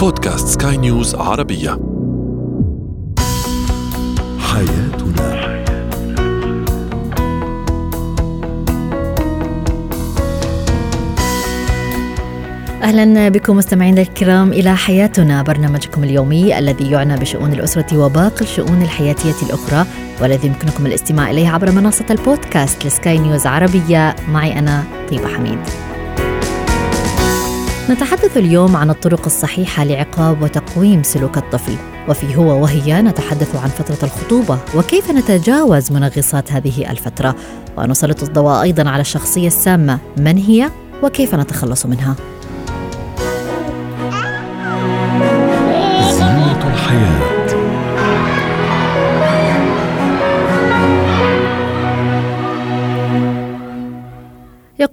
[0.00, 1.70] بودكاست سكاي نيوز عربية.
[4.38, 5.30] حياتنا.
[12.82, 19.46] أهلا بكم مستمعينا الكرام إلى حياتنا برنامجكم اليومي الذي يعنى بشؤون الأسرة وباقي الشؤون الحياتية
[19.46, 19.86] الأخرى
[20.22, 24.16] والذي يمكنكم الاستماع إليه عبر منصة البودكاست لسكاي نيوز عربية.
[24.28, 25.89] معي أنا طيبة حميد.
[27.90, 31.76] نتحدث اليوم عن الطرق الصحيحة لعقاب وتقويم سلوك الطفل.
[32.08, 37.36] وفي هو وهي نتحدث عن فترة الخطوبة وكيف نتجاوز منغصات هذه الفترة.
[37.76, 39.98] ونسلط الضوء أيضا على الشخصية السامة.
[40.16, 40.70] من هي؟
[41.02, 42.16] وكيف نتخلص منها.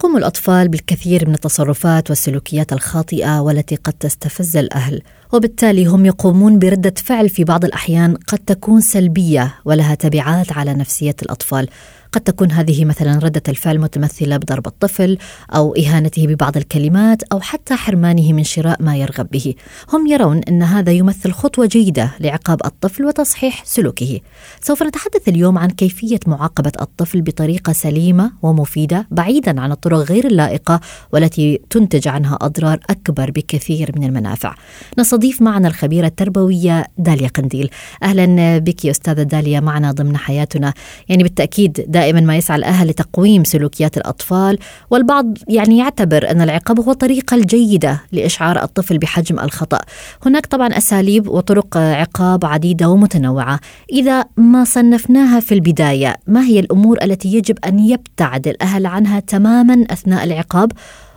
[0.08, 5.02] يقوم الأطفال بالكثير من التصرفات والسلوكيات الخاطئة والتي قد تستفز الأهل.
[5.34, 11.16] وبالتالي هم يقومون بردة فعل في بعض الأحيان قد تكون سلبية ولها تبعات على نفسية
[11.22, 11.70] الأطفال.
[12.12, 15.18] قد تكون هذه مثلا ردة الفعل متمثلة بضرب الطفل
[15.56, 19.54] أو إهانته ببعض الكلمات أو حتى حرمانه من شراء ما يرغب به.
[19.94, 24.20] هم يرون أن هذا يمثل خطوة جيدة لعقاب الطفل وتصحيح سلوكه.
[24.62, 30.80] سوف نتحدث اليوم عن كيفية معاقبة الطفل بطريقة سليمة ومفيدة بعيدا عن الطرق غير اللائقة
[31.14, 34.56] والتي تنتج عنها أضرار أكبر بكثير من المنافع.
[35.00, 37.70] نستضيف معنا الخبيرة التربوية داليا قنديل.
[38.04, 40.74] أهلا بك يا أستاذة داليا معنا ضمن حياتنا.
[41.10, 44.58] يعني بالتأكيد دائما ما يسعى الأهل لتقويم سلوكيات الأطفال
[44.92, 49.80] والبعض يعني يعتبر أن العقاب هو الطريقة الجيدة لإشعار الطفل بحجم الخطأ.
[50.26, 53.60] هناك طبعا أساليب وطرق عقاب عديدة ومتنوعة.
[53.92, 59.86] إذا ما صنفناها في البداية ما هي الأمور التي يجب أن يبتعد الأهل عنها تماما
[59.92, 60.72] أثناء العقاب؟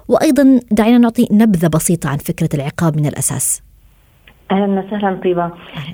[0.09, 3.63] وأيضا دعينا نعطي نبذة بسيطة عن فكرة العقاب من الأساس.
[4.51, 5.45] أهلا وسهلا طيبة.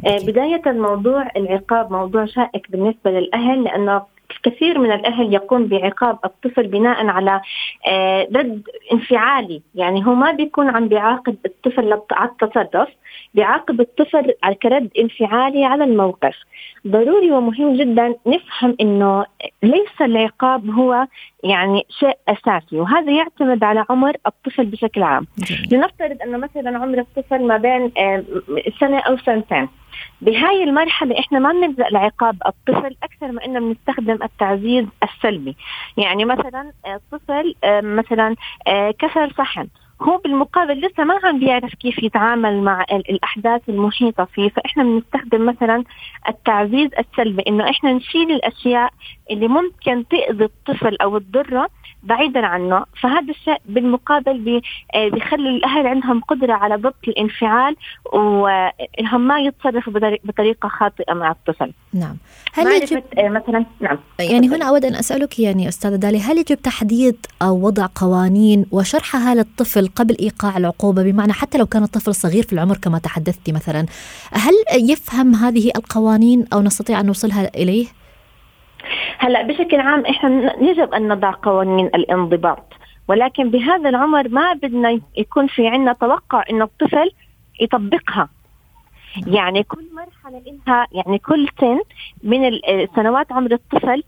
[0.06, 4.15] آه، بداية موضوع العقاب موضوع شائك بالنسبة للأهل لأنه
[4.46, 7.40] كثير من الأهل يقوم بعقاب الطفل بناء على
[7.86, 8.62] آه، رد
[8.92, 9.62] انفعالي.
[9.74, 12.88] يعني هو ما بيكون عم بيعاقب الطفل على التصرف
[13.34, 16.36] بيعاقب الطفل كرد انفعالي على الموقف.
[16.86, 19.26] ضروري ومهم جدا نفهم إنه
[19.62, 21.06] ليس العقاب هو
[21.44, 25.26] يعني شيء أساسي وهذا يعتمد على عمر الطفل بشكل عام.
[25.72, 27.92] لنفترض إنه مثلا عمر الطفل ما بين
[28.80, 29.68] سنة أو سنتين.
[30.20, 35.56] بهاي المرحلة إحنا ما بنلجأ لعقاب الطفل أكثر ما إنه بنستخدم التعزيز السلبي،
[35.96, 38.34] يعني مثلا الطفل آه، مثلا
[38.66, 39.68] آه، كسر صحن.
[40.02, 44.48] هو بالمقابل لسه ما عم بيعرف كيف يتعامل مع ال- الأحداث المحيطة فيه.
[44.48, 45.84] فإحنا بنستخدم مثلا
[46.28, 48.90] التعزيز السلبي إنه إحنا نشيل الأشياء
[49.30, 51.68] اللي ممكن تأذي الطفل أو تضره
[52.02, 52.84] بعيدا عنه.
[53.02, 54.60] فهذا الشيء بالمقابل
[54.94, 57.76] آه، بيخلي الأهل عندهم قدرة على ضبط الانفعال
[58.12, 61.72] وإنهم ما يتصرفوا بطري- بطريقة خاطئة مع الطفل.
[61.94, 62.16] نعم.
[62.52, 63.98] هل يجب آه، مثلا نعم.
[64.20, 69.34] يعني هنا أود أن أسألك يعني أستاذة دالي هل يجب تحديد أو وضع قوانين وشرحها
[69.34, 73.86] للطفل قبل إيقاع العقوبة؟ بمعنى حتى لو كان الطفل صغير في العمر كما تحدثتي مثلا
[74.32, 74.54] هل
[74.90, 77.86] يفهم هذه القوانين أو نستطيع أن نوصلها إليه؟
[79.18, 82.72] هلا بشكل عام إحنا يجب أن نضع قوانين الانضباط
[83.08, 87.10] ولكن بهذا العمر ما بدنا يكون في عندنا توقع انه الطفل
[87.60, 88.28] يطبقها.
[89.26, 91.80] يعني كل مرحلة لها يعني كل سن
[92.22, 92.50] من
[92.96, 94.02] سنوات عمر الطفل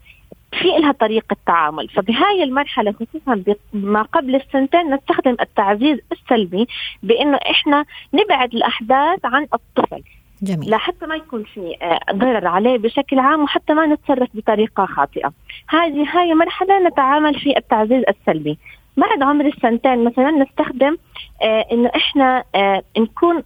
[0.51, 1.89] في لها طريقة تعامل.
[1.89, 6.67] فبهاي المرحلة خصوصا ما قبل السنتين نستخدم التعزيز السلبي
[7.03, 10.03] بأنه إحنا نبعد الأحداث عن الطفل.
[10.41, 10.69] جميل.
[10.69, 15.31] لحتى ما يكون في آه، ضرر عليه بشكل عام وحتى ما نتصرف بطريقة خاطئة.
[15.69, 18.57] هذه هاي مرحلة نتعامل في التعزيز السلبي.
[18.97, 20.97] بعد عمر السنتين مثلا نستخدم
[21.41, 23.43] آه إنه إحنا آه نكون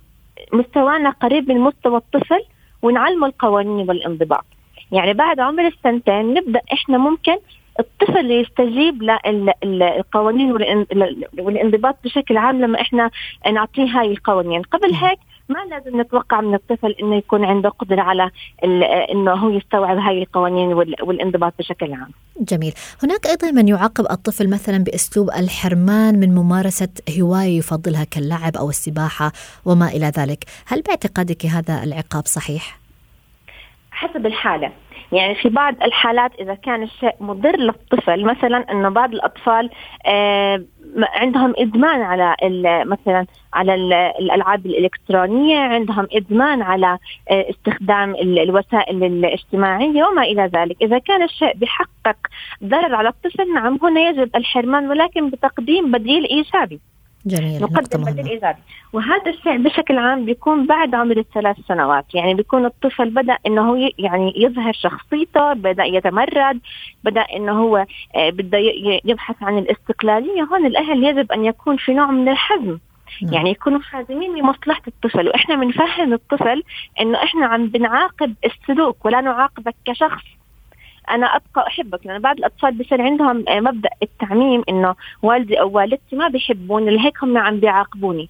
[0.53, 2.39] مستوانا قريب من مستوى الطفل
[2.81, 4.45] ونعلمه القوانين والانضباط.
[4.91, 7.37] يعني بعد عمر السنتين نبدأ إحنا ممكن
[7.79, 9.03] الطفل يستجيب
[9.63, 10.85] للقوانين والان-
[11.39, 13.09] والانضباط بشكل عام لما إحنا
[13.51, 14.61] نعطيه هاي القوانين.
[14.61, 18.29] قبل هيك ما لازم نتوقع من الطفل إنه يكون عنده قدرة على
[19.11, 22.11] إنه هو يستوعب هاي القوانين وال- والانضباط بشكل عام.
[22.39, 22.73] جميل.
[23.03, 26.89] هناك أيضا من يعاقب الطفل مثلا بأسلوب الحرمان من ممارسة
[27.21, 29.31] هواية يفضلها كاللعب أو السباحة
[29.65, 30.43] وما إلى ذلك.
[30.67, 32.79] هل باعتقادك هذا العقاب صحيح؟
[33.91, 34.71] حسب الحالة.
[35.11, 39.69] يعني في بعض الحالات إذا كان الشيء مضر للطفل مثلا أنه بعض الأطفال
[40.05, 40.63] آه،
[40.97, 42.35] عندهم إدمان على
[42.85, 46.97] مثلا على ال- الألعاب الإلكترونية عندهم إدمان على
[47.31, 50.77] آه، استخدام ال- الوسائل الاجتماعية وما إلى ذلك.
[50.81, 52.17] إذا كان الشيء بيحقق
[52.63, 56.79] ضرر على الطفل نعم هنا يجب الحرمان ولكن بتقديم بديل إيجابي.
[57.25, 58.59] جميل نقدم بديل ايجابي
[58.93, 62.15] وهذا الشيء بشكل عام بيكون بعد عمر الثلاث سنوات.
[62.15, 66.59] يعني بيكون الطفل بدأ إنه يعني يظهر شخصيته بدأ يتمرد
[67.03, 67.85] بدأ إنه هو
[68.15, 68.57] آه، بده
[69.05, 70.43] يبحث عن الاستقلالية.
[70.43, 72.77] هون الأهل يجب أن يكون في نوع من الحزم.
[73.21, 73.33] نعم.
[73.33, 75.27] يعني يكونوا حازمين لمصلحة الطفل.
[75.27, 76.63] وإحنا بنفهم الطفل
[77.01, 80.23] إنه إحنا عم بنعاقب السلوك ولا نعاقبك كشخص.
[81.09, 86.15] أنا أبقى أحبك لأن بعض الأطفال بصير عندهم آه، مبدأ التعميم إنه والدي أو والدتي
[86.15, 88.29] ما بيحبوني لهيك هم عم بيعاقبوني.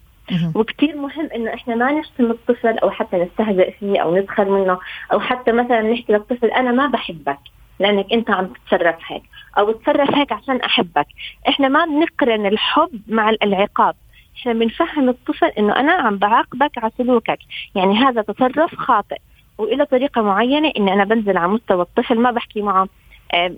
[0.54, 4.78] وكثير مهم إنه إحنا ما نشتم الطفل أو حتى نستهزئ فيه أو نسخر منه
[5.12, 7.38] أو حتى مثلا نحكي للطفل أنا ما بحبك
[7.80, 9.22] لأنك أنت عم تتصرف هيك
[9.58, 11.06] أو تصرف هيك عشان أحبك.
[11.48, 13.94] إحنا ما بنقرن الحب مع العقاب.
[14.36, 17.38] إحنا بنفهم الطفل إنه أنا عم بعاقبك على سلوكك.
[17.74, 19.18] يعني هذا تصرف خاطئ.
[19.58, 22.88] وإلى طريقة معينة إني أنا بنزل على مستوى الطفل ما بحكي معه
[23.32, 23.52] آه،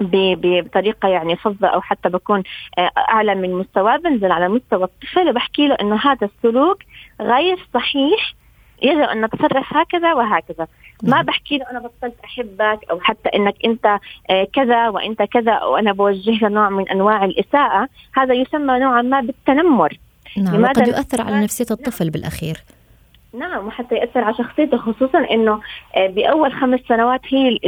[0.00, 2.42] بطريقة يعني فظة أو حتى بكون
[2.78, 6.82] آه، أعلى من مستواه بنزل على مستوى الطفل وبحكي له إنه هذا السلوك
[7.20, 8.34] غير صحيح
[8.82, 10.66] يجب أن نتصرف هكذا وهكذا
[11.02, 11.24] ما نعم.
[11.24, 13.98] بحكي له أنا بطلت أحبك أو حتى إنك أنت
[14.30, 19.02] آه، كذا وأنت كذا أو أنا بوجه له نوع من أنواع الإساءة هذا يسمى نوعا
[19.02, 19.98] ما بالتنمر
[20.36, 22.77] نعم وقد يؤثر على نفسية الطفل نعم.
[23.34, 25.60] نعم وحتى يأثر على شخصيته خصوصا إنه
[25.96, 27.58] آه، بأول خمس سنوات هي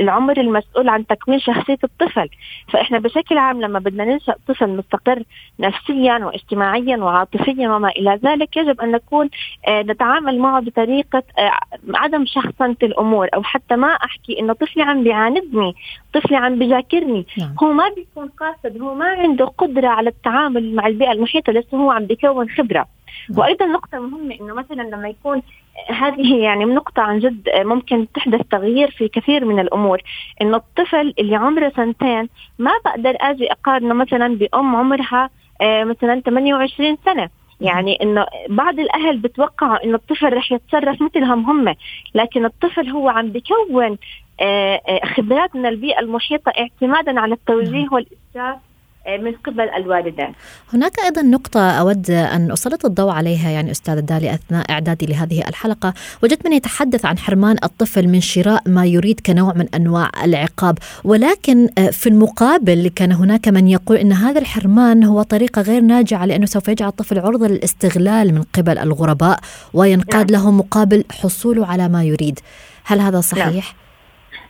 [0.00, 2.28] العمر المسؤول عن تكوين شخصية الطفل
[2.68, 5.22] فإحنا بشكل عام لما بدنا ننشأ طفل مستقر
[5.60, 9.30] نفسيا واجتماعيا وعاطفيا وما إلى ذلك يجب أن نكون
[9.68, 11.50] آه، نتعامل معه بطريقة آه،
[11.94, 15.74] عدم شخصنة الأمور أو حتى ما أحكي إنه طفلي عم بيعاندني
[16.12, 17.54] طفلي عم بيذاكرني نعم.
[17.62, 21.90] هو ما بيكون قاصد هو ما عنده قدرة على التعامل مع البيئة المحيطة لسه هو
[21.90, 22.93] عم بيكون خبرة نعم.
[23.36, 25.42] وأيضا نقطة مهمة إنه مثلا لما يكون
[25.88, 30.02] هذه يعني نقطة عن جد ممكن تحدث تغيير في كثير من الأمور
[30.42, 32.28] إنه الطفل اللي عمره سنتين
[32.58, 35.30] ما بقدر أجي أقارنه مثلا بأم عمرها
[35.60, 37.28] آه، مثلا 28 سنة
[37.60, 41.74] يعني إنه بعض الأهل بتوقعوا إنه الطفل رح يتصرف مثلهم هم
[42.14, 43.98] لكن الطفل هو عم بكون
[44.40, 47.86] آه، آه، خبرات من البيئة المحيطة اعتمادا على التوجيه
[48.34, 48.56] نعم.
[49.04, 50.32] والارشاد من قبل الوالدين
[50.72, 55.94] هناك أيضا نقطة أود أن أسلط الضوء عليها يعني أستاذة دالي أثناء إعدادي لهذه الحلقة
[56.22, 61.68] وجدت من يتحدث عن حرمان الطفل من شراء ما يريد كنوع من أنواع العقاب ولكن
[61.78, 66.46] آه، في المقابل كان هناك من يقول أن هذا الحرمان هو طريقة غير ناجعة لأنه
[66.46, 69.40] سوف يجعل الطفل عرضة للاستغلال من قبل الغرباء
[69.74, 70.42] وينقاد نعم.
[70.42, 72.40] له مقابل حصوله على ما يريد
[72.84, 73.83] هل هذا صحيح؟ نعم.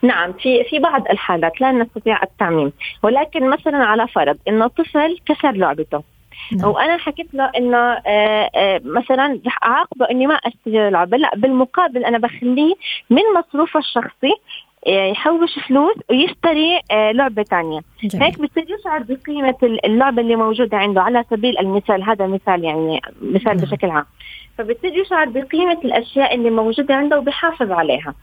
[0.04, 2.72] نعم في في بعض الحالات لا نستطيع التعميم.
[3.02, 6.02] ولكن مثلا على فرض انه طفل كسر لعبته.
[6.52, 6.70] نعم.
[6.70, 12.04] وأنا حكيت له إنه آه، آه، مثلا رح أعاقبه إني ما أشتري اللعبه لا بالمقابل
[12.04, 12.74] أنا بخليه
[13.10, 14.34] من مصروفه الشخصي
[14.86, 17.80] آه، يحوش فلوس ويشتري لعبة ثانية
[18.14, 21.02] هيك بصير يشعر بقيمة اللعبة اللي موجودة عنده.
[21.02, 23.64] على سبيل المثال هذا مثال يعني مثال نعم.
[23.64, 24.04] بشكل عام.
[24.58, 28.14] فبالتالي يشعر بقيمة الأشياء اللي موجودة عنده وبيحافظ عليها.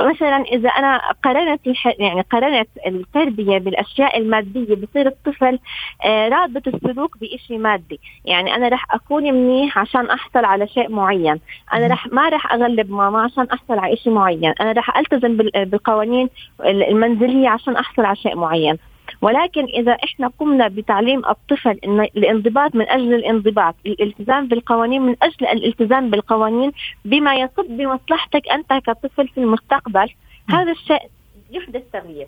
[0.00, 1.60] مثلا إذا أنا قارنت
[1.98, 5.58] يعني قارنت التربية بالأشياء المادية بصير الطفل
[6.04, 8.00] آه، رابط السلوك بشيء مادي.
[8.24, 11.40] يعني أنا رح أكون منيح عشان أحصل على شيء معين.
[11.74, 14.54] أنا رح ما رح أغلب ماما عشان أحصل على شيء معين.
[14.60, 16.28] أنا رح ألتزم بالقوانين
[16.64, 18.78] المنزلية عشان أحصل على شيء معين.
[19.24, 25.46] ولكن إذا إحنا قمنا بتعليم الطفل إن الانضباط من أجل الانضباط، الالتزام بالقوانين من أجل
[25.46, 26.72] الالتزام بالقوانين
[27.04, 30.08] بما يصب بمصلحتك أنت كطفل في المستقبل،
[30.50, 31.02] هذا الشيء
[31.50, 32.26] يحدث تغيير.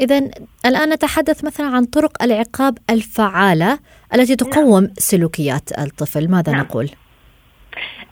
[0.00, 0.30] إذا
[0.66, 3.78] الآن نتحدث مثلا عن طرق العقاب الفعالة
[4.14, 4.36] التي.
[4.36, 4.92] تقوم نعم.
[4.98, 6.60] سلوكيات الطفل، ماذا نعم.
[6.60, 6.90] نقول؟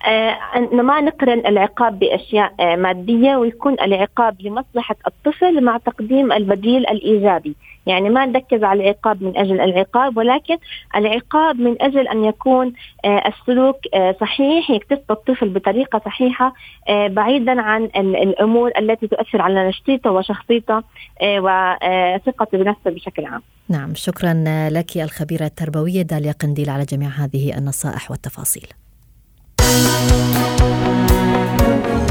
[0.06, 0.38] آه
[0.72, 8.10] ما نقرن العقاب بأشياء آه مادية ويكون العقاب لمصلحة الطفل مع تقديم البديل الإيجابي، يعني
[8.10, 10.56] ما نركز على العقاب من أجل العقاب ولكن
[10.96, 12.72] العقاب من أجل أن يكون
[13.04, 13.76] آه السلوك
[14.20, 16.54] صحيح يكتسب الطفل بطريقة صحيحة
[16.88, 20.82] آه بعيدا عن الأمور التي تؤثر على نشطيته وشخصيته
[21.22, 23.42] وثقته بنفسه بشكل عام.
[23.68, 28.66] نعم شكرا لك الخبيرة التربوية داليا قنديل على جميع هذه النصائح والتفاصيل.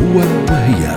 [0.02, 0.18] هو
[0.50, 0.96] وهي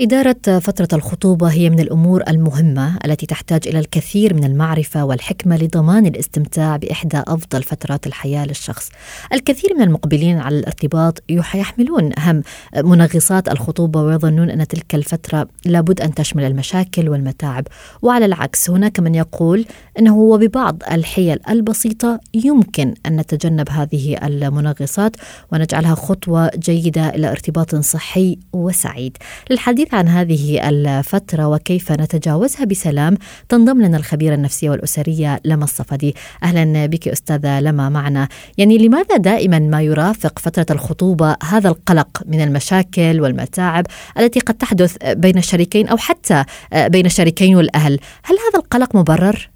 [0.00, 6.06] إدارة فترة الخطوبة هي من الأمور المهمة التي تحتاج إلى الكثير من المعرفة والحكمة لضمان
[6.06, 8.90] الاستمتاع بإحدى أفضل فترات الحياة للشخص.
[9.32, 12.42] الكثير من المقبلين على الارتباط يحملون هم
[12.76, 17.66] منغصات الخطوبة ويظنون أن تلك الفترة لابد أن تشمل المشاكل والمتاعب،
[18.02, 19.64] وعلى العكس هناك من يقول
[19.98, 25.16] أنه وببعض الحيل البسيطة يمكن أن نتجنب هذه المنغصات
[25.52, 29.16] ونجعلها خطوة جيدة إلى ارتباط صحي وسعيد.
[29.50, 33.14] للحديث للحديث عن هذه الفترة وكيف نتجاوزها بسلام
[33.48, 36.14] تنضم لنا الخبيرة النفسية والأسرية لما الصفدي.
[36.42, 38.28] أهلا بك أستاذة لما معنا.
[38.58, 43.84] يعني لماذا دائما ما يرافق فترة الخطوبة هذا القلق من المشاكل والمتاعب
[44.18, 46.44] التي قد تحدث بين الشريكين أو حتى
[46.88, 47.92] بين الشريكين والأهل؟
[48.24, 49.48] هل هذا القلق مبرر؟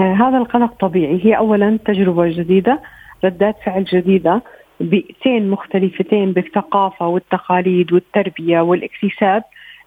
[0.00, 1.20] آه، هذا القلق طبيعي.
[1.24, 2.80] هي أولا تجربة جديدة
[3.24, 4.42] ردات فعل جديدة.
[4.80, 9.42] بيئتين مختلفتين بالثقافة والتقاليد والتربية والاكتساب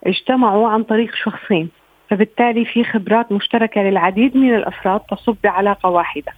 [0.08, 1.70] اجتمعوا عن طريق شخصين
[2.10, 6.32] فبالتالي في خبرات مشتركة للعديد من الأفراد تصب بعلاقة واحدة.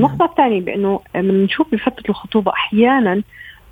[0.00, 3.22] النقطة الثانية بأنه بنشوف بفترة الخطوبة أحيانا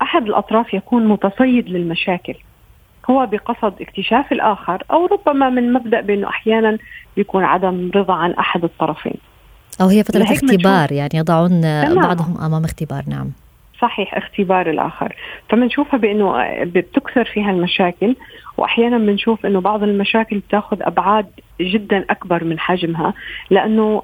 [0.01, 2.35] أحد الأطراف يكون متصيد للمشاكل.
[3.09, 6.77] هو بقصد اكتشاف الآخر أو ربما من مبدأ بأنه أحيانا
[7.15, 9.17] بيكون عدم رضا عن أحد الطرفين.
[9.81, 11.61] أو هي فترة اختبار يعني يضعون
[11.95, 13.31] بعضهم أمام اختبار نعم.
[13.81, 15.15] صحيح اختبار الآخر.
[15.49, 18.15] فبنشوفها بأنه بتكثر فيها المشاكل
[18.57, 21.27] وأحيانا بنشوف أنه بعض المشاكل بتأخذ أبعاد
[21.61, 23.13] جدا أكبر من حجمها
[23.49, 24.03] لأنه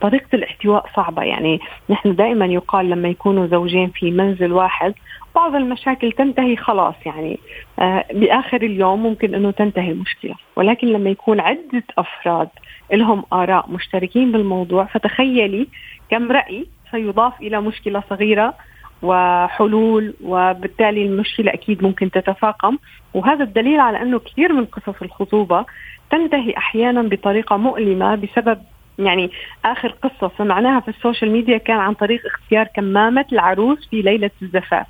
[0.00, 1.22] طريقة الاحتواء صعبة.
[1.22, 4.94] يعني نحن دائما يقال لما يكونوا زوجين في منزل واحد
[5.34, 7.38] بعض المشاكل تنتهي خلاص يعني
[7.78, 10.34] آه بآخر اليوم ممكن أنه تنتهي المشكلة.
[10.56, 12.48] ولكن لما يكون عدة أفراد
[12.92, 15.66] لهم آراء مشتركين بالموضوع فتخيلي
[16.10, 18.54] كم رأي سيضاف إلى مشكلة صغيرة
[19.02, 22.78] وحلول وبالتالي المشكلة أكيد ممكن تتفاقم.
[23.14, 25.64] وهذا الدليل على أنه كثير من قصص الخطوبة
[26.10, 28.58] تنتهي أحيانا بطريقة مؤلمة بسبب
[28.98, 29.30] يعني
[29.64, 34.86] آخر قصة سمعناها في السوشيال ميديا كان عن طريق اختيار كمامة العروس في ليلة الزفاف.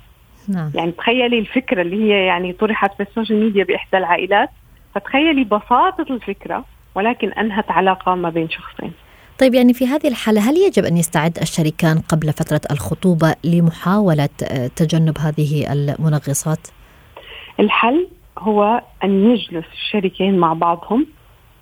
[0.49, 0.71] نعم.
[0.75, 4.49] يعني تخيلي الفكرة اللي هي يعني طرحت في السوشيال ميديا بإحدى العائلات.
[4.95, 8.93] فتخيلي بساطة الفكرة ولكن أنهت علاقة ما بين شخصين.
[9.39, 14.67] طيب يعني في هذه الحالة هل يجب أن يستعد الشريكان قبل فترة الخطوبة لمحاولة آه،
[14.67, 16.67] تجنب هذه المنغصات؟
[17.59, 18.07] الحل
[18.39, 21.07] هو أن يجلس الشريكين مع بعضهم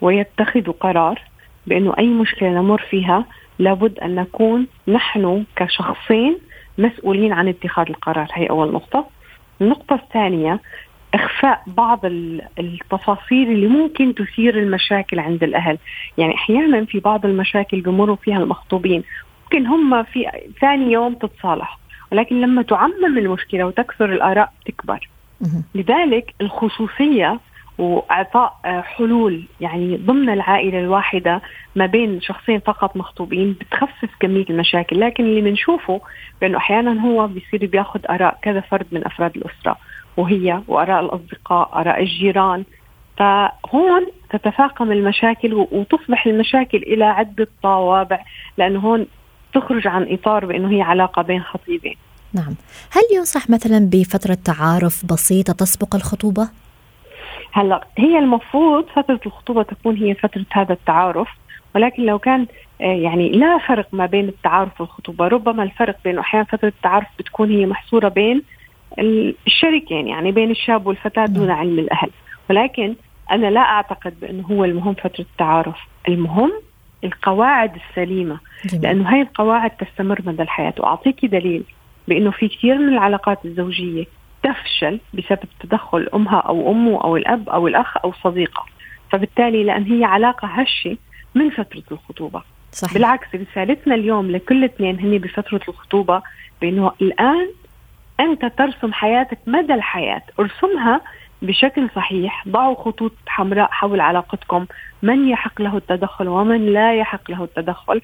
[0.02, 1.22] ويتخذوا قرار
[1.68, 3.26] بأنه أي مشكلة نمر فيها
[3.60, 6.38] لابد أن نكون نحن كشخصين
[6.78, 9.08] مسؤولين عن اتخاذ القرار هي أول نقطة
[9.62, 10.60] النقطة الثانية
[11.16, 12.00] إخفاء بعض
[12.60, 15.78] التفاصيل اللي ممكن تثير المشاكل عند الأهل،
[16.18, 19.04] يعني أحيانا في بعض المشاكل بمروا فيها المخطوبين.
[19.44, 20.26] ممكن هم في
[20.62, 21.80] ثاني يوم تتصالح،
[22.12, 25.10] ولكن لما تعمم المشكلة وتكثر الآراء تكبر.
[25.76, 27.40] لذلك الخصوصية
[27.78, 31.42] وإعطاء حلول يعني ضمن العائلة الواحدة
[31.76, 36.02] ما بين شخصين فقط مخطوبين بتخفف كمية المشاكل، لكن اللي بنشوفه
[36.42, 39.78] بأنه أحيانا هو بيصير بياخذ آراء كذا فرد من أفراد الأسرة،
[40.18, 42.64] وهي وآراء الأصدقاء آراء الجيران.
[43.18, 48.20] فهون تتفاقم المشاكل وتصبح المشاكل إلى عدة طوابع
[48.58, 49.08] لأنه هون
[49.54, 51.96] تخرج عن إطار بأنه هي علاقة بين خطيبين.
[52.34, 52.56] نعم.
[52.92, 56.50] هل ينصح مثلا بفترة تعارف بسيطة تسبق الخطوبة؟
[57.52, 61.28] هلأ هي المفروض فترة الخطوبة تكون هي فترة هذا التعارف
[61.76, 62.48] ولكن لو كان
[62.82, 67.52] آه، يعني لا فرق ما بين التعارف والخطوبة ربما الفرق بين أحيانا فترة التعارف بتكون
[67.52, 68.42] هي محصورة بين
[69.48, 71.58] الشريكين يعني بين الشاب والفتاة دون نعم.
[71.58, 72.10] علم الأهل
[72.50, 72.96] ولكن
[73.32, 75.78] أنا لا أعتقد بأنه هو المهم فترة التعارف
[76.08, 76.52] المهم
[77.04, 78.84] القواعد السليمة جميل.
[78.84, 81.64] لأنه هاي القواعد تستمر مدى الحياة وأعطيك دليل
[82.08, 84.06] بأنه في كثير من العلاقات الزوجية
[84.44, 88.66] تفشل بسبب تدخل أمها أو أمه أو الأب أو الأخ أو صديقة
[89.12, 90.98] فبالتالي لأن هي علاقة هشة
[91.36, 92.94] من فترة الخطوبة صحيح.
[92.94, 96.22] بالعكس رسالتنا اليوم لكل اثنين هني بفترة الخطوبة
[96.62, 97.50] بأنه الآن
[98.20, 100.22] أنت ترسم حياتك مدى الحياة.
[100.40, 101.02] ارسمها
[101.42, 102.48] بشكل صحيح.
[102.48, 104.66] ضعوا خطوط حمراء حول علاقتكم.
[105.04, 108.02] من يحق له التدخل ومن لا يحق له التدخل.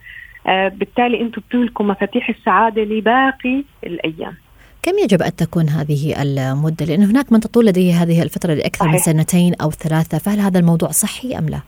[0.48, 4.38] آه بالتالي أنتم بتملكوا مفاتيح السعادة لباقي الأيام.
[4.84, 8.94] كم يجب أن تكون هذه المدة؟ لأن هناك من تطول لديه هذه الفترة لأكثر صحيح.
[8.94, 10.18] من سنتين أو ثلاثة.
[10.18, 11.60] فهل هذا الموضوع صحي أم لا؟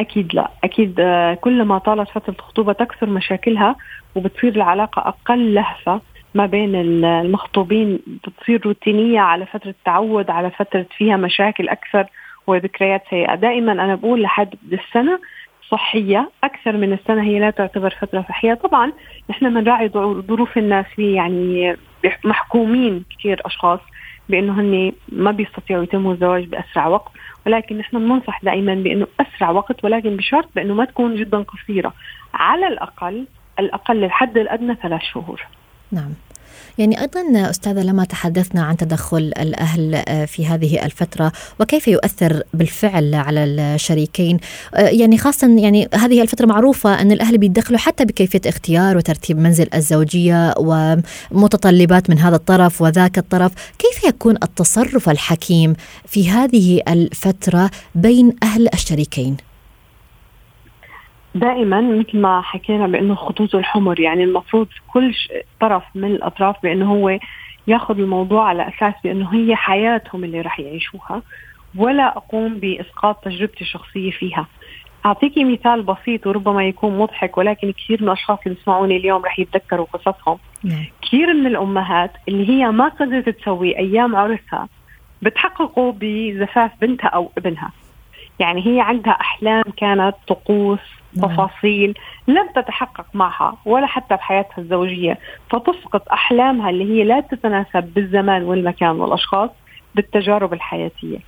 [0.00, 0.50] أكيد لا.
[0.64, 3.76] أكيد آه، كلما طالت فترة الخطوبة تكثر مشاكلها
[4.14, 6.00] وبتصير العلاقة أقل لهفة.
[6.34, 12.06] ما بين المخطوبين بتصير روتينية على فترة تعود على فترة فيها مشاكل أكثر
[12.46, 13.34] وذكريات سيئة.
[13.34, 15.20] دائما أنا بقول لحد السنة
[15.70, 18.54] صحية أكثر من السنة هي لا تعتبر فترة صحية.
[18.54, 18.92] طبعا
[19.30, 19.88] نحن بنراعي
[20.28, 21.76] ظروف الناس في يعني
[22.24, 23.80] محكومين كثير أشخاص
[24.28, 27.12] بأنه هن ما بيستطيعوا يتموا الزواج بأسرع وقت.
[27.46, 31.92] ولكن نحن بننصح دائما بأنه أسرع وقت ولكن بشرط بأنه ما تكون جدا قصيرة.
[32.34, 33.26] على الأقل
[33.58, 35.46] الأقل الحد الأدنى ثلاث شهور.
[35.94, 36.10] نعم.
[36.78, 43.14] يعني أيضا أستاذة لما تحدثنا عن تدخل الأهل آه، في هذه الفترة وكيف يؤثر بالفعل
[43.14, 44.38] على الشريكين؟
[44.74, 49.68] آه، يعني خاصه يعني هذه الفترة معروفة أن الأهل بيدخلوا حتى بكيفية اختيار وترتيب منزل
[49.74, 53.52] الزوجية ومتطلبات من هذا الطرف وذاك الطرف.
[53.78, 55.74] كيف يكون التصرف الحكيم
[56.06, 59.36] في هذه الفترة بين أهل الشريكين؟
[61.34, 65.14] دائما مثل ما حكينا بأنه خطوط الحمر يعني المفروض كل
[65.60, 67.18] طرف من الأطراف بأنه هو
[67.66, 71.22] ياخذ الموضوع على أساس بأنه هي حياتهم اللي راح يعيشوها
[71.76, 74.46] ولا أقوم بإسقاط تجربتي الشخصية فيها.
[75.06, 79.86] اعطيكي مثال بسيط وربما يكون مضحك ولكن كثير من الأشخاص اللي بيسمعوني اليوم راح يتذكروا
[79.92, 80.38] قصصهم.
[80.64, 80.84] نعم.
[81.02, 84.68] كثير من الأمهات اللي هي ما قدرت تسوي أيام عرسها
[85.22, 87.72] بتحققوا بزفاف بنتها أو ابنها.
[88.38, 91.03] يعني هي عندها أحلام كانت طقوس.
[91.22, 91.94] تفاصيل
[92.28, 95.18] لم تتحقق معها ولا حتى بحياتها الزوجية
[95.50, 99.50] فتسقط أحلامها اللي هي لا تتناسب بالزمان والمكان والأشخاص
[99.94, 101.18] بالتجارب الحياتية.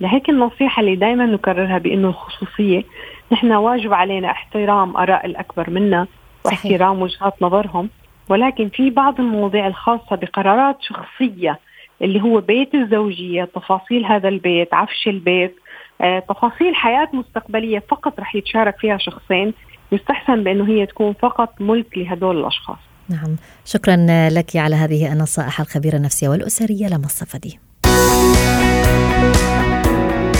[0.00, 2.84] لهيك النصيحة اللي دائما نكررها بانه الخصوصية
[3.32, 6.06] نحن واجب علينا احترام آراء الأكبر منا
[6.44, 7.88] واحترام وجهات نظرهم
[8.28, 11.58] ولكن في بعض المواضيع الخاصة بقرارات شخصية
[12.02, 15.56] اللي هو بيت الزوجية تفاصيل هذا البيت عفش البيت
[16.28, 19.54] تفاصيل حياة مستقبلية فقط رح يتشارك فيها شخصين
[19.92, 22.78] يستحسن بأنه هي تكون فقط ملك لهدول الأشخاص.
[23.08, 23.36] نعم.
[23.64, 23.96] شكرا
[24.30, 27.58] لك على هذه النصائح الخبيرة النفسية والأسرية لما الصفدي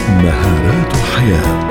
[0.09, 1.67] مهارات حياة.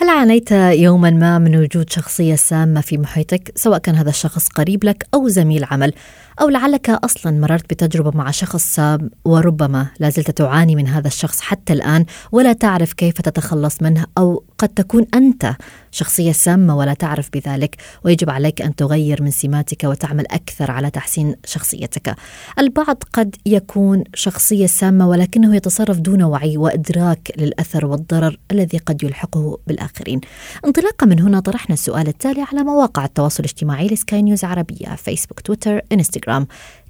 [0.00, 4.84] هل عانيت يوما ما من وجود شخصية سامة في محيطك؟ سواء كان هذا الشخص قريب
[4.84, 5.92] لك أو زميل عمل.
[6.40, 8.80] أو لعلك أصلا مررت بتجربة مع شخص
[9.24, 14.68] وربما لازلت تعاني من هذا الشخص حتى الآن ولا تعرف كيف تتخلص منه أو قد
[14.68, 15.56] تكون أنت
[15.90, 17.76] شخصية سامة ولا تعرف بذلك.
[18.04, 22.14] ويجب عليك أن تغير من سماتك وتعمل أكثر على تحسين شخصيتك.
[22.58, 29.58] البعض قد يكون شخصية سامة ولكنه يتصرف دون وعي وإدراك للأثر والضرر الذي قد يلحقه
[29.66, 30.20] بالآخرين.
[30.64, 35.80] انطلاقا من هنا طرحنا السؤال التالي على مواقع التواصل الاجتماعي لسكاي نيوز عربية فيسبوك تويتر
[35.92, 36.27] إنستغرام.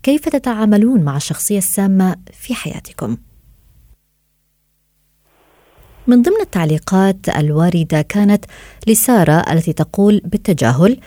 [0.02, 3.16] كيف تتعاملون مع الشخصية السامة في حياتكم؟
[6.06, 8.44] من ضمن التعليقات الواردة كانت
[8.86, 11.00] لسارة التي تقول بالتجاهل.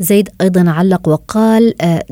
[0.00, 2.04] زيد أيضا علق وقال آه،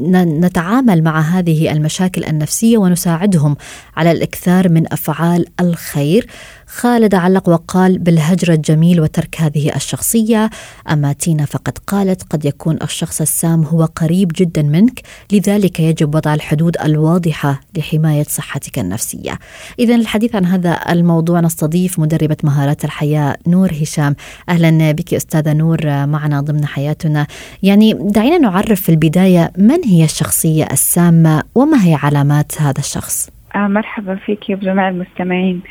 [0.00, 3.56] نتعامل مع هذه المشاكل النفسية ونساعدهم
[3.96, 6.26] على الإكثار من أفعال الخير.
[6.74, 10.50] خالد علق وقال بالهجر الجميل وترك هذه الشخصية.
[10.90, 15.00] أما تينا فقد قالت قد يكون الشخص السام هو قريب جدا منك
[15.32, 19.38] لذلك يجب وضع الحدود الواضحة لحماية صحتك النفسية.
[19.78, 24.16] إذا الحديث عن هذا الموضوع نستضيف مدربة مهارات الحياة نور هشام.
[24.48, 27.26] أهلا بك أستاذة نور معنا ضمن حياتنا.
[27.62, 33.68] يعني دعينا نعرف في البداية من هي الشخصية السامة وما هي علامات هذا الشخص؟ آه
[33.68, 35.62] مرحبا فيك يا جميع المستمعين.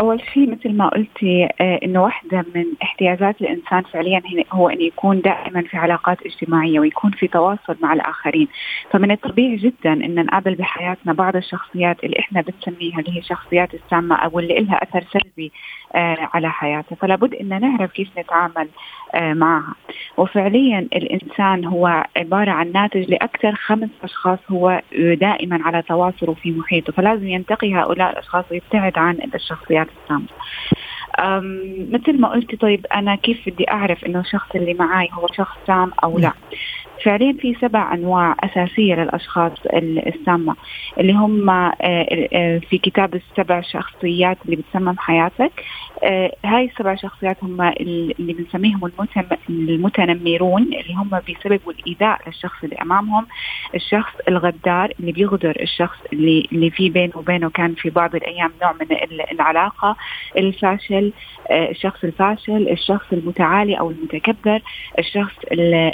[0.00, 4.22] أول شيء مثل ما قلتي آه، إنه واحدة من احتياجات الإنسان فعليا
[4.52, 8.48] هو ان يكون دائما في علاقات اجتماعية ويكون في تواصل مع الآخرين.
[8.90, 14.16] فمن الطبيعي جدا إن نقابل بحياتنا بعض الشخصيات اللي إحنا بنسميها اللي هي شخصيات السامة
[14.16, 15.52] أو اللي لها أثر سلبي
[15.94, 16.96] آه، على حياتها.
[16.96, 18.68] فلا بد إن نعرف كيف نتعامل
[19.20, 19.74] معها.
[20.16, 26.92] وفعليا الإنسان هو عبارة عن ناتج لأكثر خمس أشخاص هو دائما على تواصل في محيطه.
[26.92, 30.26] فلازم ينتقي هؤلاء الأشخاص ويبتعد عن الشخصيات السامه
[31.90, 35.92] مثل ما قلتي طيب أنا كيف بدي أعرف إنه الشخص اللي معي هو شخص سام
[36.04, 36.32] أو لا؟
[37.04, 40.56] فعليا في سبع أنواع أساسية للأشخاص السامة
[41.00, 45.64] اللي هم آه، آه، في كتاب السبع شخصيات اللي بتسمم حياتك
[46.04, 48.90] آه، هاي السبع شخصيات هم اللي بنسميهم
[49.48, 53.26] المتنمرون اللي هم بيسببوا الإيذاء للشخص اللي أمامهم.
[53.74, 58.72] الشخص الغدار اللي بيغدر الشخص اللي اللي في بينه وبينه كان في بعض الأيام نوع
[58.72, 58.86] من
[59.32, 59.96] العلاقة.
[60.36, 61.12] الفاشل
[61.50, 64.62] الشخص الفاشل الشخص المتعالي أو المتكبر
[64.98, 65.34] الشخص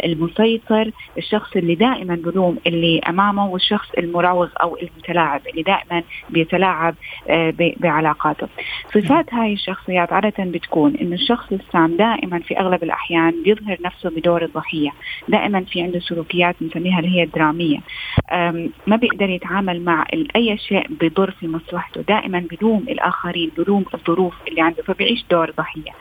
[0.04, 0.90] المسيطر.
[1.18, 6.94] الشخص اللي دائما بلوم اللي أمامه والشخص المراوغ أو المتلاعب اللي دائما بيتلاعب
[7.30, 8.48] آه، بعلاقاته.
[8.94, 14.44] صفات هاي الشخصيات عادة بتكون إنه الشخص السام دائما في أغلب الأحيان بيظهر نفسه بدور
[14.44, 14.90] الضحية.
[15.28, 17.78] دائما في عنده سلوكيات بنسميها اللي هي الدرامية.
[18.86, 20.04] ما بيقدر يتعامل مع
[20.36, 22.02] أي شيء بضر في مصلحته.
[22.02, 25.92] دائما بلوم الآخرين بلوم الظروف اللي عنده فبيعيش دور ضحية.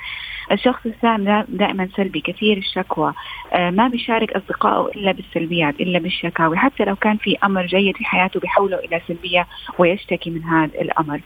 [0.52, 3.14] الشخص السام دائما سلبي كثير الشكوى.
[3.54, 6.58] آه، ما بيشارك أصدقائه إلا بالسلبيات إلا بالشكاوي.
[6.58, 11.22] حتى لو كان في أمر جيد في حياته بيحوله إلى سلبية ويشتكي من هذا الأمر.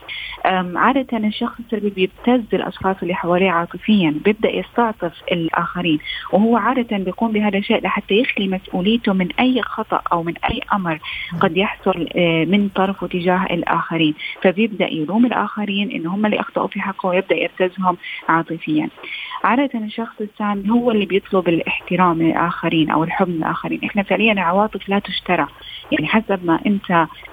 [0.76, 6.00] عادة الشخص السلبي بيبتز الأشخاص اللي حواليه عاطفيا بيبدأ يستعطف الآخرين.
[6.32, 11.00] وهو عادة بيقوم بهذا الشيء لحتى يخلي مسؤوليته من أي خطأ أو من أي أمر
[11.40, 14.14] قد يحصل آه، من طرفه تجاه الآخرين.
[14.42, 17.98] فبيبدأ يلوم الآخرين انه هم اللي أخطأوا في حقه ويبدأ يبتزهم
[18.30, 18.90] عاطفيا.
[19.44, 23.80] عادة الشخص الثاني هو اللي بيطلب الاحترام من الآخرين أو الحب من الآخرين.
[23.84, 25.48] إحنا فعليا العواطف لا تشترى.
[25.92, 26.92] يعني حسب ما أنت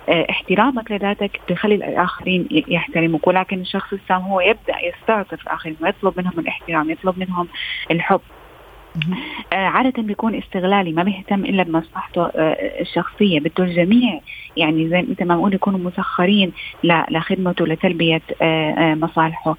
[0.08, 3.26] آه، احترامك لذاتك تخلي الآخرين يحترموك.
[3.26, 7.48] ولكن الشخص الثاني هو يبدأ يستعطف الآخرين ويطلب منهم الاحترام يطلب منهم
[7.90, 8.20] الحب.
[9.52, 13.40] عادة بيكون استغلالي ما بيهتم إلا بمصلحته آه الشخصية.
[13.40, 14.20] بده الجميع
[14.56, 16.52] يعني زي مثل ما بقول يكونوا مسخرين
[17.10, 19.56] لخدمته لتلبية آه آه مصالحه.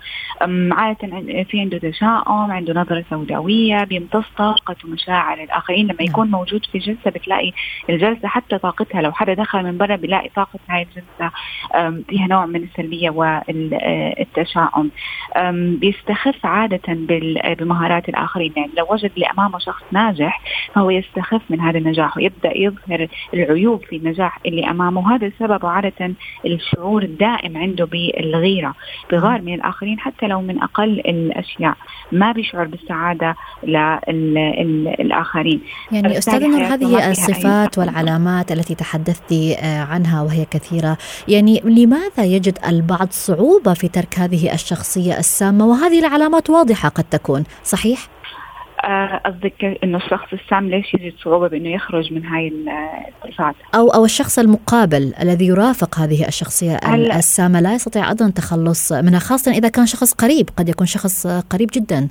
[0.72, 5.86] عادة في عنده تشاؤم عنده نظرة سوداوية بيمتص طاقة ومشاعر الآخرين.
[5.86, 7.52] لما يكون موجود في جلسة بتلاقي
[7.90, 11.32] الجلسة حتى طاقتها لو حدا دخل من برا بيلاقي طاقة هاي الجلسة.
[12.10, 14.92] فيها نوع من السلبية والتشاؤم
[15.54, 16.82] بيستخف عادة
[17.60, 18.54] بمهارات الآخرين.
[18.58, 20.42] يعني لو وجد اللي أمامه شخص ناجح
[20.76, 25.02] فهو يستخف من هذا النجاح ويبدأ يظهر العيوب في النجاح اللي أمامه.
[25.02, 26.14] وهذا السبب عادة
[26.46, 28.76] الشعور الدائم عنده بالغيرة
[29.12, 31.78] بغار من الآخرين حتى لو من أقل الأشياء.
[32.12, 33.36] ما بيشعر بالسعادة
[35.00, 40.98] للاخرين يعني أستاذ نور هذه الصفات والعلامات التي تحدثتي آه، عنها وهي كثيرة.
[41.28, 47.44] يعني لماذا يجد البعض صعوبة في ترك هذه الشخصية السامة؟ وهذه العلامات واضحة قد تكون
[47.64, 48.00] صحيح؟
[49.26, 52.54] قصدك إنه الشخص السام ليش يجد صعوبه بإنه يخرج من هاي
[53.26, 59.20] الصفات أو أو الشخص المقابل الذي يرافق هذه الشخصية السامة لا يستطيع أيضا التخلص منها
[59.20, 62.08] خاصة إذا كان شخص قريب قد يكون شخص قريب جدا.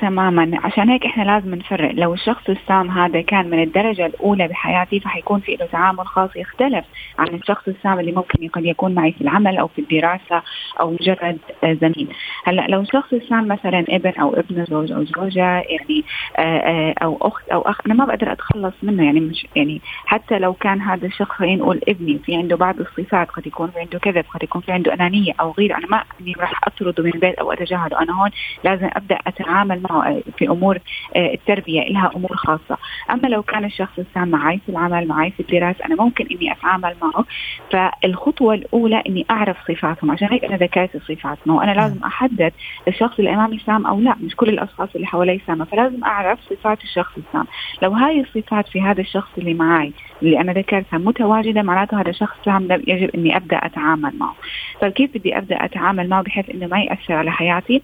[0.00, 0.60] تماما.
[0.64, 1.90] عشان هيك إحنا لازم نفرق.
[1.94, 6.84] لو الشخص السام هذا كان من الدرجة الأولى بحياتي فحيكون في له تعامل خاص يختلف
[7.18, 10.42] عن الشخص السام اللي ممكن قد يكون معي في العمل أو في الدراسة
[10.80, 12.08] أو مجرد زميل.
[12.44, 16.04] هلأ لو الشخص السام مثلا ابن أو ابن زوج أو زوجة يعني
[16.36, 19.04] آه، آه، أو أخت أو اخ أنا ما بقدر أتخلص منه.
[19.04, 23.30] يعني مش يعني حتى لو كان هذا الشخص خلينا نقول ابني في عنده بعض الصفات
[23.30, 25.76] قد يكون في عنده كذب قد يكون في عنده أنانية أو غيره.
[25.76, 26.04] أنا ما
[26.40, 28.02] راح أطرده من البيت أو أتجاهله.
[28.02, 28.30] أنا هون
[28.64, 30.78] لازم أبدأ أتعامل معه في أمور
[31.16, 32.78] آه، التربية لها أمور خاصة،
[33.10, 36.94] أما لو كان الشخص السام معي في العمل معي في الدراسة أنا ممكن إني أتعامل
[37.02, 37.24] معه،
[37.72, 42.52] فالخطوة الأولى إني أعرف صفاتهم عشان هيك أنا ذكرت الصفات، ما أنا لازم أحدد
[42.88, 46.82] الشخص اللي أمامي سام أو لا، مش كل الأشخاص اللي حوالي سامة، فلازم أعرف صفات
[46.82, 47.44] الشخص السام،
[47.82, 52.36] لو هاي الصفات في هذا الشخص اللي معي اللي أنا ذكرتها متواجدة معناته هذا شخص
[52.44, 54.34] سام يجب إني أبدأ أتعامل معه.
[54.80, 57.82] طيب كيف بدي أبدأ أتعامل معه بحيث إنه ما يأثر على حياتي؟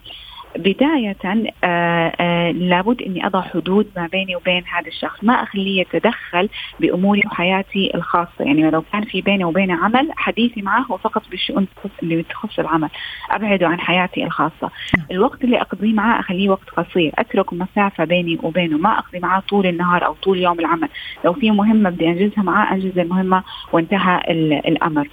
[0.56, 1.16] بداية
[1.64, 5.24] آه، آه، لابد أني أضع حدود ما بيني وبين هذا الشخص.
[5.24, 6.48] ما أخليه يتدخل
[6.80, 8.30] بأموري وحياتي الخاصة.
[8.40, 11.66] يعني لو كان في بيني وبينه عمل حديثي معه هو فقط بالشؤون
[12.02, 12.88] اللي تخص العمل.
[13.30, 14.70] أبعده عن حياتي الخاصة.
[15.10, 17.12] الوقت اللي أقضيه معه أخليه وقت قصير.
[17.18, 18.78] أترك مسافة بيني وبينه.
[18.78, 20.88] ما أقضي معه طول النهار أو طول يوم العمل.
[21.24, 24.20] لو في مهمة بدي أنجزها معه أنجز المهمة وانتهى
[24.68, 25.08] الأمر.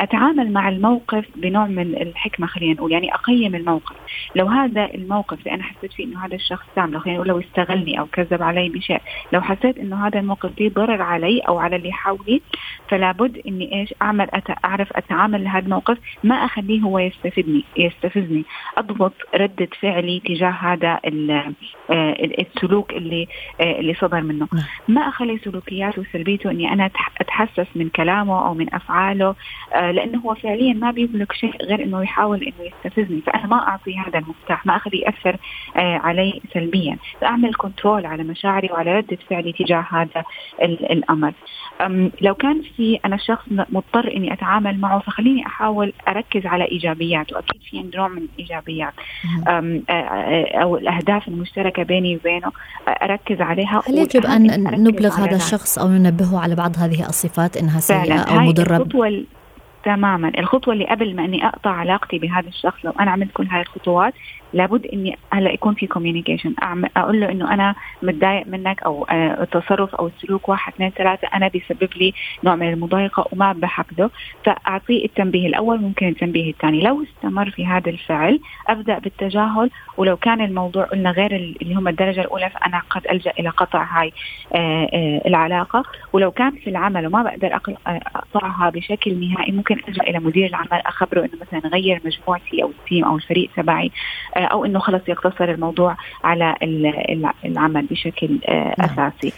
[0.00, 2.92] أتعامل مع الموقف بنوع من الحكمة خلينا نقول.
[2.92, 3.96] يعني أقيم الموقف.
[4.36, 7.40] لو هذا الموقف اللي أنا حسيت فيه إنه هذا الشخص سام لو خلينا نقول لو
[7.40, 9.00] استغلني أو كذب علي بشيء.
[9.32, 12.40] لو حسيت إنه هذا الموقف فيه ضرر علي أو على اللي حولي
[12.88, 14.64] فلا بد إني إيش؟ أعمل أت...
[14.64, 15.98] أعرف أتعامل لهذا الموقف.
[16.24, 18.44] ما أخليه هو يستفدني يستفزني.
[18.78, 21.00] أضبط ردة فعلي تجاه هذا
[21.90, 23.28] آه، السلوك اللي
[23.60, 24.48] آه، اللي صدر منه.
[24.52, 24.64] نعم.
[24.88, 26.90] ما أخلي سلوكياته وسلبيته إني أنا
[27.20, 29.34] أتحسس من كلامه أو من أفعاله
[29.74, 33.20] آه، لأنه هو فعليا ما بيملك شيء غير إنه يحاول إنه يستفزني.
[33.20, 35.36] فأنا ما أعطي هذا المفتاح ما اخليه يأثر
[35.76, 36.96] علي سلبيا.
[37.20, 40.24] فاعمل كنترول على مشاعري وعلى ردة فعلي تجاه هذا
[40.62, 41.32] الأمر.
[42.20, 47.60] لو كان في أنا شخص مضطر إني أتعامل معه فخليني أحاول أركز على ايجابياته أكيد
[47.70, 48.92] في نوع من الإيجابيات.
[50.62, 52.52] أو الأهداف المشتركة بيني وبينه
[52.88, 57.80] أركز عليها هل يجب أن نبلغ هذا الشخص أو ننبهه على بعض هذه الصفات إنها
[57.80, 58.88] سيئة أو مضرة.
[59.84, 60.32] تماما.
[60.38, 64.14] الخطوة اللي قبل ما إني أقطع علاقتي بهذا الشخص لو أنا عملت كل هاي الخطوات
[64.54, 66.54] لابد إني هلأ يكون في communication
[66.96, 71.48] أقول له إنه أنا متضايق منك أو آه، التصرف أو السلوك واحد اثنين ثلاثة أنا
[71.48, 72.14] بيسبب لي
[72.44, 74.10] نوع من المضايقة وما بحقده.
[74.44, 76.80] فأعطيه التنبيه الأول ممكن التنبيه الثاني.
[76.80, 79.70] لو استمر في هذا الفعل أبدأ بالتجاهل.
[79.96, 84.12] ولو كان الموضوع قلنا غير اللي هم الدرجة الأولى فأنا قد ألجأ إلى قطع هاي
[84.54, 85.82] آه، آه، العلاقة.
[86.12, 91.20] ولو كان في العمل وما بقدر أقطعها بشكل نهائي ممكن ألجأ إلى مدير العمل أخبره
[91.20, 93.90] إنه مثلا غير مجموعتي أو التيم أو الفريق تبعي.
[94.46, 96.54] أو إنه خلص يقتصر الموضوع على
[97.44, 98.72] العمل بشكل نعم.
[98.80, 99.32] أساسي.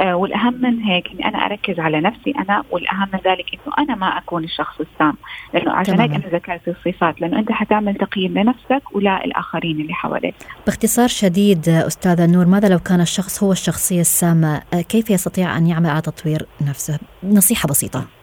[0.00, 4.06] والأهم من هيك إني أنا أركز على نفسي أنا والأهم من ذلك إنه أنا ما
[4.06, 5.14] أكون الشخص السام.
[5.54, 10.34] لأنه عشان هيك أنا ذكرت الصفات لأنه أنت حتعمل تقييم لنفسك وللاخرين اللي حواليك.
[10.66, 15.90] باختصار شديد أستاذة نور ماذا لو كان الشخص هو الشخصية السامة؟ كيف يستطيع أن يعمل
[15.90, 17.98] على تطوير نفسه؟ نصيحة بسيطة.
[17.98, 18.17] آه،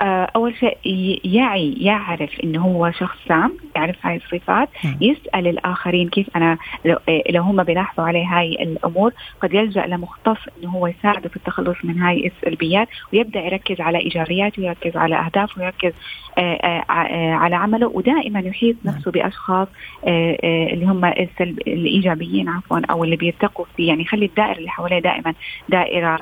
[0.00, 0.78] أول شيء
[1.24, 4.96] يعي يعرف انه هو شخص سام يعرف هاي الصفات نعم.
[5.00, 6.96] يسأل الآخرين كيف أنا لو,
[7.30, 11.98] لو هم بيلاحظوا عليه هاي الأمور قد يلجأ لمختص انه هو يساعده في التخلص من
[11.98, 15.92] هاي السلبيات ويبدأ يركز على ايجابياته ويركز على اهدافه ويركز
[16.38, 18.94] آه، آه، على عمله ودائما يحيط نعم.
[18.94, 19.68] نفسه بأشخاص
[20.04, 25.34] اللي هم السلب الإيجابيين عفوا أو اللي بيرتقوا فيه يعني يخلي الدائرة اللي حواليه دائما
[25.68, 26.18] دائرة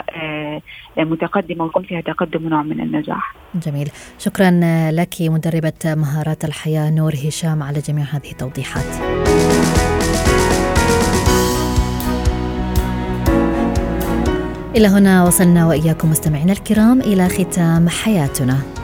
[0.97, 3.35] متقدمة ويكون فيها تقدم ونوع من النجاح.
[3.67, 3.91] جميل.
[4.19, 4.51] شكرا
[4.91, 8.85] لك مدربة مهارات الحياة نور هشام على جميع هذه التوضيحات.
[14.77, 18.76] إلى هنا وصلنا وإياكم مستمعينا الكرام إلى ختام حياتنا.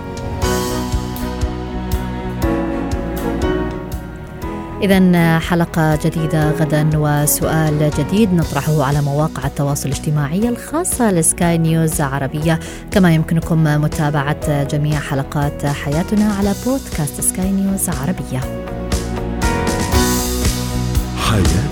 [4.83, 12.61] إذا حلقة جديدة غدا وسؤال جديد نطرحه على مواقع التواصل الاجتماعي الخاصة لسكاي نيوز عربية.
[12.90, 18.40] كما يمكنكم متابعة جميع حلقات حياتنا على بودكاست سكاي نيوز عربية.
[21.16, 21.71] حياتي